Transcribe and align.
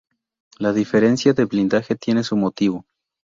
La 0.57 0.73
diferencia 0.73 1.31
de 1.33 1.45
blindaje 1.45 1.95
tiene 1.95 2.23
su 2.23 2.35
motivo. 2.35 2.87